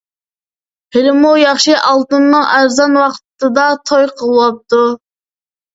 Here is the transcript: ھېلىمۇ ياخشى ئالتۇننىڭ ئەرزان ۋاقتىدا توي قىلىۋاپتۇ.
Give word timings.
ھېلىمۇ 0.97 1.33
ياخشى 1.41 1.75
ئالتۇننىڭ 1.91 2.49
ئەرزان 2.55 2.99
ۋاقتىدا 3.03 3.71
توي 3.91 4.11
قىلىۋاپتۇ. 4.19 4.87